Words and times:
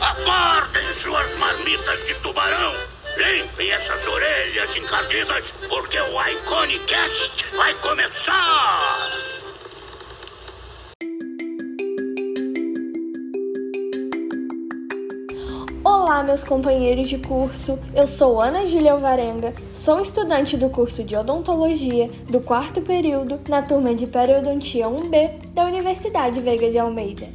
Acordem 0.00 0.94
suas 0.94 1.32
marmitas 1.38 2.06
de 2.06 2.14
tubarão! 2.16 2.74
Limpem 3.16 3.70
essas 3.70 4.06
orelhas 4.06 4.74
encardidas, 4.76 5.52
porque 5.68 6.00
o 6.00 6.28
Iconicast 6.28 7.44
vai 7.56 7.74
começar! 7.74 9.11
Olá, 16.12 16.22
meus 16.22 16.44
companheiros 16.44 17.08
de 17.08 17.16
curso. 17.16 17.78
Eu 17.94 18.06
sou 18.06 18.38
Ana 18.38 18.66
Júlia 18.66 18.92
Alvarenga, 18.92 19.54
sou 19.74 19.98
estudante 19.98 20.58
do 20.58 20.68
curso 20.68 21.02
de 21.02 21.16
Odontologia 21.16 22.10
do 22.28 22.38
quarto 22.38 22.82
período 22.82 23.40
na 23.48 23.62
turma 23.62 23.94
de 23.94 24.06
Periodontia 24.06 24.88
1B 24.88 25.48
da 25.54 25.64
Universidade 25.64 26.38
Veiga 26.38 26.70
de 26.70 26.78
Almeida. 26.78 27.26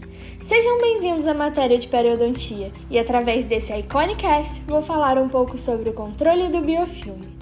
Sejam 0.43 0.77
bem-vindos 0.77 1.25
à 1.25 1.33
matéria 1.33 1.79
de 1.79 1.87
periodontia 1.87 2.71
e 2.87 2.99
através 2.99 3.45
desse 3.45 3.73
Iconicast 3.73 4.61
vou 4.67 4.83
falar 4.83 5.17
um 5.17 5.27
pouco 5.27 5.57
sobre 5.57 5.89
o 5.89 5.93
controle 5.93 6.47
do 6.49 6.61
biofilme. 6.61 7.35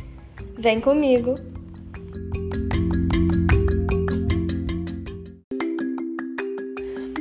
Vem 0.57 0.79
comigo! 0.79 1.35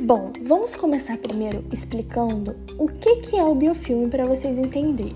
Bom, 0.05 0.31
vamos 0.39 0.75
começar 0.75 1.17
primeiro 1.17 1.65
explicando 1.73 2.55
o 2.77 2.87
que, 2.87 3.15
que 3.21 3.35
é 3.35 3.43
o 3.43 3.55
biofilme 3.55 4.07
para 4.07 4.27
vocês 4.27 4.55
entenderem. 4.55 5.15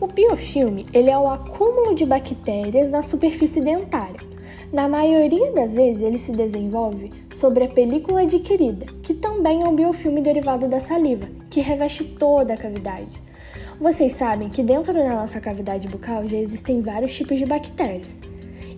O 0.00 0.06
biofilme 0.06 0.86
ele 0.90 1.10
é 1.10 1.18
o 1.18 1.28
acúmulo 1.28 1.94
de 1.94 2.06
bactérias 2.06 2.90
na 2.90 3.02
superfície 3.02 3.60
dentária. 3.60 4.18
Na 4.72 4.88
maioria 4.88 5.52
das 5.52 5.74
vezes, 5.74 6.00
ele 6.00 6.16
se 6.16 6.32
desenvolve 6.32 7.12
sobre 7.34 7.64
a 7.64 7.68
película 7.68 8.22
adquirida, 8.22 8.86
que 9.02 9.12
também 9.12 9.62
é 9.62 9.68
um 9.68 9.76
biofilme 9.76 10.22
derivado 10.22 10.66
da 10.66 10.80
saliva, 10.80 11.28
que 11.50 11.60
reveste 11.60 12.02
toda 12.02 12.54
a 12.54 12.56
cavidade. 12.56 13.20
Vocês 13.78 14.14
sabem 14.14 14.48
que 14.48 14.62
dentro 14.62 14.94
da 14.94 15.14
nossa 15.14 15.42
cavidade 15.42 15.88
bucal 15.88 16.26
já 16.26 16.38
existem 16.38 16.80
vários 16.80 17.14
tipos 17.14 17.38
de 17.38 17.44
bactérias. 17.44 18.18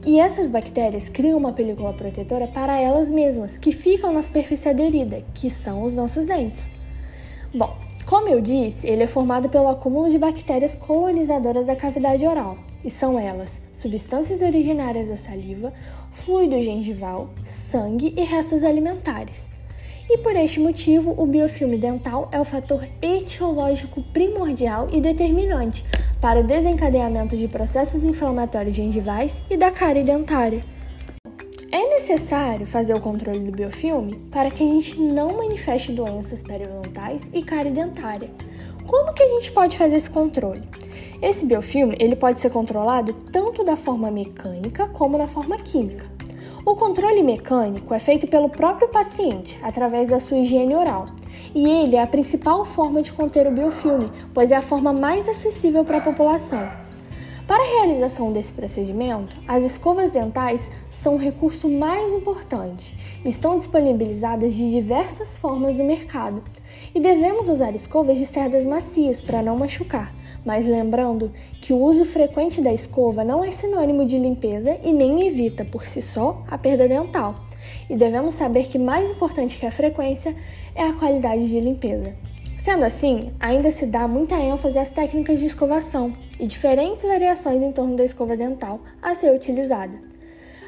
E 0.06 0.20
essas 0.20 0.48
bactérias 0.48 1.08
criam 1.08 1.38
uma 1.38 1.52
película 1.52 1.92
protetora 1.92 2.46
para 2.46 2.80
elas 2.80 3.10
mesmas, 3.10 3.58
que 3.58 3.72
ficam 3.72 4.12
na 4.12 4.22
superfície 4.22 4.68
aderida, 4.68 5.24
que 5.34 5.50
são 5.50 5.82
os 5.82 5.92
nossos 5.92 6.24
dentes. 6.24 6.70
Bom, 7.52 7.76
como 8.06 8.28
eu 8.28 8.40
disse, 8.40 8.88
ele 8.88 9.02
é 9.02 9.06
formado 9.06 9.48
pelo 9.48 9.68
acúmulo 9.68 10.08
de 10.08 10.16
bactérias 10.16 10.74
colonizadoras 10.74 11.66
da 11.66 11.76
cavidade 11.76 12.24
oral, 12.26 12.56
e 12.84 12.90
são 12.90 13.18
elas 13.18 13.60
substâncias 13.74 14.40
originárias 14.40 15.08
da 15.08 15.16
saliva, 15.16 15.72
fluido 16.12 16.62
gengival, 16.62 17.30
sangue 17.44 18.14
e 18.16 18.22
restos 18.22 18.64
alimentares. 18.64 19.48
E 20.08 20.16
por 20.18 20.34
este 20.36 20.58
motivo, 20.58 21.14
o 21.18 21.26
biofilme 21.26 21.76
dental 21.76 22.30
é 22.32 22.40
o 22.40 22.44
fator 22.44 22.88
etiológico 23.02 24.02
primordial 24.04 24.88
e 24.90 25.02
determinante 25.02 25.84
para 26.20 26.40
o 26.40 26.44
desencadeamento 26.44 27.36
de 27.36 27.46
processos 27.46 28.04
inflamatórios 28.04 28.74
gengivais 28.74 29.40
e 29.48 29.56
da 29.56 29.70
cárie 29.70 30.02
dentária. 30.02 30.64
É 31.70 31.88
necessário 31.90 32.66
fazer 32.66 32.94
o 32.94 33.00
controle 33.00 33.40
do 33.40 33.52
biofilme 33.52 34.16
para 34.30 34.50
que 34.50 34.62
a 34.62 34.66
gente 34.66 34.98
não 35.00 35.36
manifeste 35.36 35.92
doenças 35.92 36.42
periodontais 36.42 37.28
e 37.32 37.42
cárie 37.42 37.70
dentária. 37.70 38.30
Como 38.86 39.12
que 39.12 39.22
a 39.22 39.28
gente 39.28 39.52
pode 39.52 39.76
fazer 39.76 39.96
esse 39.96 40.08
controle? 40.08 40.62
Esse 41.20 41.44
biofilme 41.44 41.94
ele 42.00 42.16
pode 42.16 42.40
ser 42.40 42.50
controlado 42.50 43.12
tanto 43.12 43.62
da 43.62 43.76
forma 43.76 44.10
mecânica 44.10 44.88
como 44.88 45.18
na 45.18 45.28
forma 45.28 45.58
química. 45.58 46.06
O 46.64 46.74
controle 46.74 47.22
mecânico 47.22 47.94
é 47.94 47.98
feito 47.98 48.26
pelo 48.26 48.48
próprio 48.48 48.88
paciente 48.88 49.58
através 49.62 50.08
da 50.08 50.18
sua 50.18 50.38
higiene 50.38 50.74
oral. 50.74 51.06
E 51.54 51.68
ele 51.68 51.96
é 51.96 52.02
a 52.02 52.06
principal 52.06 52.64
forma 52.64 53.02
de 53.02 53.12
conter 53.12 53.46
o 53.46 53.50
biofilme, 53.50 54.10
pois 54.34 54.50
é 54.50 54.56
a 54.56 54.62
forma 54.62 54.92
mais 54.92 55.28
acessível 55.28 55.84
para 55.84 55.98
a 55.98 56.02
população. 56.02 56.87
Para 57.48 57.64
a 57.64 57.66
realização 57.80 58.30
desse 58.30 58.52
procedimento, 58.52 59.34
as 59.48 59.64
escovas 59.64 60.12
dentais 60.12 60.70
são 60.90 61.14
o 61.14 61.18
recurso 61.18 61.68
mais 61.68 62.12
importante. 62.12 62.94
Estão 63.24 63.58
disponibilizadas 63.58 64.52
de 64.52 64.70
diversas 64.70 65.36
formas 65.36 65.74
no 65.74 65.82
mercado 65.82 66.42
e 66.94 67.00
devemos 67.00 67.48
usar 67.48 67.74
escovas 67.74 68.18
de 68.18 68.26
cerdas 68.26 68.64
macias 68.64 69.20
para 69.20 69.42
não 69.42 69.56
machucar 69.56 70.12
mas 70.44 70.66
lembrando 70.66 71.30
que 71.60 71.74
o 71.74 71.78
uso 71.78 72.04
frequente 72.04 72.62
da 72.62 72.72
escova 72.72 73.24
não 73.24 73.44
é 73.44 73.50
sinônimo 73.50 74.06
de 74.06 74.18
limpeza 74.18 74.78
e 74.82 74.92
nem 74.92 75.26
evita 75.26 75.62
por 75.64 75.84
si 75.84 76.00
só 76.00 76.42
a 76.48 76.56
perda 76.56 76.88
dental. 76.88 77.34
E 77.90 77.96
devemos 77.96 78.34
saber 78.34 78.66
que 78.66 78.78
mais 78.78 79.10
importante 79.10 79.58
que 79.58 79.66
a 79.66 79.70
frequência 79.70 80.34
é 80.74 80.84
a 80.84 80.94
qualidade 80.94 81.48
de 81.48 81.60
limpeza. 81.60 82.14
Sendo 82.68 82.84
assim, 82.84 83.32
ainda 83.40 83.70
se 83.70 83.86
dá 83.86 84.06
muita 84.06 84.34
ênfase 84.34 84.78
às 84.78 84.90
técnicas 84.90 85.38
de 85.38 85.46
escovação 85.46 86.12
e 86.38 86.46
diferentes 86.46 87.02
variações 87.02 87.62
em 87.62 87.72
torno 87.72 87.96
da 87.96 88.04
escova 88.04 88.36
dental 88.36 88.80
a 89.00 89.14
ser 89.14 89.34
utilizada. 89.34 89.98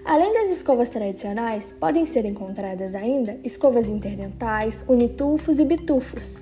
Além 0.03 0.33
das 0.33 0.49
escovas 0.49 0.89
tradicionais, 0.89 1.75
podem 1.79 2.07
ser 2.07 2.25
encontradas 2.25 2.95
ainda 2.95 3.39
escovas 3.45 3.87
interdentais, 3.87 4.83
unitufos 4.89 5.59
e 5.59 5.65
bitufos 5.67 6.39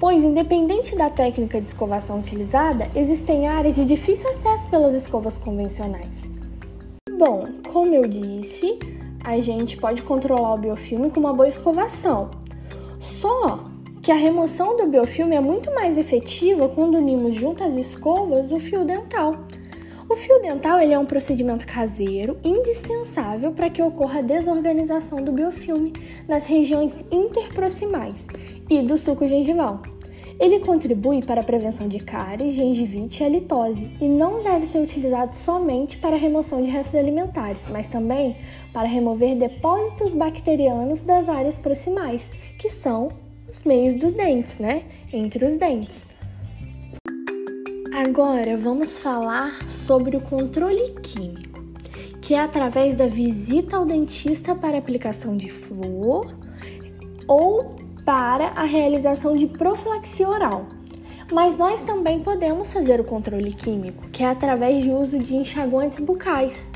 pois, 0.00 0.24
independente 0.24 0.96
da 0.96 1.10
técnica 1.10 1.60
de 1.60 1.68
escovação 1.68 2.18
utilizada, 2.18 2.90
existem 2.96 3.46
áreas 3.46 3.76
de 3.76 3.84
difícil 3.84 4.28
acesso 4.30 4.68
pelas 4.68 4.96
escovas 4.96 5.38
convencionais. 5.38 6.28
Bom, 7.16 7.44
como 7.72 7.94
eu 7.94 8.02
disse, 8.02 8.80
a 9.22 9.38
gente 9.38 9.76
pode 9.76 10.02
controlar 10.02 10.54
o 10.54 10.58
biofilme 10.58 11.08
com 11.08 11.20
uma 11.20 11.32
boa 11.32 11.48
escovação. 11.48 12.30
Só 13.00 13.75
que 14.06 14.12
a 14.12 14.14
remoção 14.14 14.76
do 14.76 14.86
biofilme 14.86 15.34
é 15.34 15.40
muito 15.40 15.74
mais 15.74 15.98
efetiva 15.98 16.68
quando 16.68 16.96
unimos 16.96 17.34
junto 17.34 17.64
às 17.64 17.74
escovas 17.74 18.52
o 18.52 18.60
fio 18.60 18.84
dental. 18.84 19.34
O 20.08 20.14
fio 20.14 20.40
dental 20.40 20.78
ele 20.78 20.94
é 20.94 20.98
um 20.98 21.04
procedimento 21.04 21.66
caseiro 21.66 22.38
indispensável 22.44 23.50
para 23.50 23.68
que 23.68 23.82
ocorra 23.82 24.20
a 24.20 24.22
desorganização 24.22 25.20
do 25.20 25.32
biofilme 25.32 25.92
nas 26.28 26.46
regiões 26.46 27.04
interproximais 27.10 28.28
e 28.70 28.80
do 28.80 28.96
suco 28.96 29.26
gengival. 29.26 29.82
Ele 30.38 30.60
contribui 30.60 31.20
para 31.20 31.40
a 31.40 31.44
prevenção 31.44 31.88
de 31.88 31.98
cárie, 31.98 32.52
gengivite 32.52 33.24
e 33.24 33.26
halitose 33.26 33.90
e 34.00 34.06
não 34.06 34.40
deve 34.40 34.66
ser 34.66 34.78
utilizado 34.78 35.34
somente 35.34 35.96
para 35.96 36.14
a 36.14 36.18
remoção 36.18 36.62
de 36.62 36.70
restos 36.70 36.94
alimentares, 36.94 37.66
mas 37.68 37.88
também 37.88 38.36
para 38.72 38.86
remover 38.86 39.34
depósitos 39.34 40.14
bacterianos 40.14 41.00
das 41.00 41.28
áreas 41.28 41.58
proximais, 41.58 42.30
que 42.56 42.70
são 42.70 43.25
os 43.48 43.62
meios 43.64 43.94
dos 44.00 44.12
dentes, 44.12 44.58
né? 44.58 44.84
Entre 45.12 45.44
os 45.44 45.56
dentes. 45.56 46.06
Agora 47.94 48.56
vamos 48.56 48.98
falar 48.98 49.58
sobre 49.68 50.16
o 50.16 50.20
controle 50.20 50.92
químico, 51.02 51.64
que 52.20 52.34
é 52.34 52.40
através 52.40 52.94
da 52.94 53.06
visita 53.06 53.76
ao 53.76 53.86
dentista 53.86 54.54
para 54.54 54.76
aplicação 54.76 55.36
de 55.36 55.48
flúor 55.48 56.36
ou 57.26 57.76
para 58.04 58.48
a 58.48 58.64
realização 58.64 59.34
de 59.34 59.46
profilaxia 59.46 60.28
oral. 60.28 60.66
Mas 61.32 61.56
nós 61.56 61.82
também 61.82 62.20
podemos 62.20 62.72
fazer 62.72 63.00
o 63.00 63.04
controle 63.04 63.52
químico, 63.52 64.06
que 64.08 64.22
é 64.22 64.28
através 64.28 64.82
de 64.82 64.90
uso 64.90 65.18
de 65.18 65.34
enxaguantes 65.34 65.98
bucais, 65.98 66.70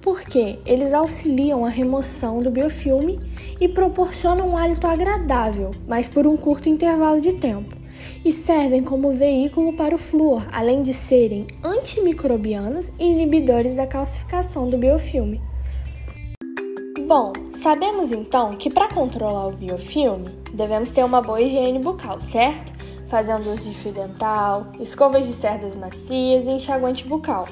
porque 0.00 0.58
eles 0.64 0.92
auxiliam 0.92 1.64
a 1.64 1.68
remoção 1.68 2.40
do 2.40 2.50
biofilme 2.50 3.20
e 3.60 3.68
proporcionam 3.68 4.50
um 4.50 4.56
hálito 4.56 4.86
agradável, 4.86 5.70
mas 5.86 6.08
por 6.08 6.26
um 6.26 6.36
curto 6.36 6.68
intervalo 6.68 7.20
de 7.20 7.32
tempo 7.34 7.80
e 8.24 8.32
servem 8.32 8.82
como 8.82 9.14
veículo 9.14 9.72
para 9.72 9.94
o 9.94 9.98
flúor, 9.98 10.46
além 10.52 10.82
de 10.82 10.92
serem 10.92 11.46
antimicrobianos 11.62 12.92
e 12.98 13.04
inibidores 13.04 13.74
da 13.74 13.86
calcificação 13.86 14.68
do 14.68 14.78
biofilme. 14.78 15.40
Bom, 17.06 17.32
sabemos 17.54 18.12
então 18.12 18.50
que 18.50 18.70
para 18.70 18.88
controlar 18.88 19.48
o 19.48 19.52
biofilme 19.52 20.30
devemos 20.52 20.90
ter 20.90 21.04
uma 21.04 21.20
boa 21.20 21.40
higiene 21.40 21.78
bucal, 21.78 22.20
certo? 22.20 22.72
Fazendo 23.08 23.50
uso 23.50 23.68
de 23.68 23.76
fio 23.76 23.92
dental, 23.92 24.70
escovas 24.78 25.26
de 25.26 25.32
cerdas 25.32 25.74
macias 25.74 26.46
e 26.46 26.50
enxaguante 26.50 27.06
bucal. 27.08 27.48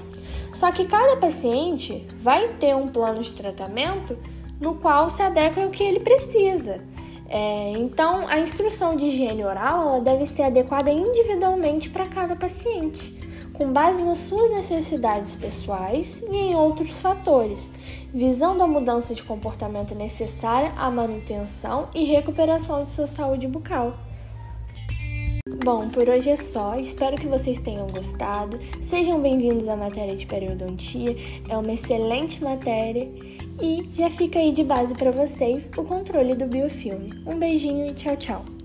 Só 0.59 0.73
que 0.73 0.87
cada 0.87 1.17
paciente 1.19 2.05
vai 2.21 2.49
ter 2.55 2.75
um 2.75 2.89
plano 2.89 3.23
de 3.23 3.33
tratamento 3.33 4.19
no 4.61 4.75
qual 4.75 5.09
se 5.09 5.23
adequa 5.23 5.63
ao 5.63 5.71
que 5.71 5.85
ele 5.85 6.01
precisa. 6.01 6.85
É, 7.29 7.75
então, 7.77 8.27
a 8.27 8.41
instrução 8.41 8.97
de 8.97 9.05
higiene 9.05 9.45
oral 9.45 10.01
deve 10.01 10.27
ser 10.27 10.43
adequada 10.43 10.91
individualmente 10.91 11.89
para 11.91 12.07
cada 12.07 12.35
paciente, 12.35 13.17
com 13.53 13.73
base 13.73 14.03
nas 14.03 14.19
suas 14.19 14.51
necessidades 14.51 15.37
pessoais 15.37 16.25
e 16.29 16.35
em 16.35 16.57
outros 16.57 16.99
fatores, 16.99 17.71
visando 18.13 18.61
a 18.61 18.67
mudança 18.67 19.15
de 19.15 19.23
comportamento 19.23 19.95
necessária 19.95 20.73
à 20.77 20.91
manutenção 20.91 21.89
e 21.95 22.03
recuperação 22.03 22.83
de 22.83 22.91
sua 22.91 23.07
saúde 23.07 23.47
bucal. 23.47 23.95
Bom, 25.69 25.87
por 25.91 26.09
hoje 26.09 26.31
é 26.31 26.37
só. 26.37 26.77
Espero 26.77 27.19
que 27.19 27.27
vocês 27.27 27.59
tenham 27.59 27.87
gostado. 27.89 28.59
Sejam 28.81 29.21
bem-vindos 29.21 29.69
à 29.69 29.77
matéria 29.77 30.17
de 30.17 30.25
periodontia. 30.25 31.15
É 31.47 31.59
uma 31.59 31.75
excelente 31.75 32.43
matéria 32.43 33.07
e 33.61 33.87
já 33.93 34.09
fica 34.09 34.39
aí 34.39 34.51
de 34.51 34.65
base 34.65 34.95
para 34.95 35.11
vocês 35.11 35.71
o 35.77 35.85
controle 35.85 36.35
do 36.35 36.47
biofilme. 36.47 37.23
Um 37.27 37.39
beijinho 37.39 37.87
e 37.87 37.93
tchau, 37.93 38.17
tchau! 38.17 38.58